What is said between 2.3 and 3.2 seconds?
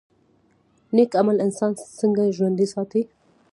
ژوندی ساتي؟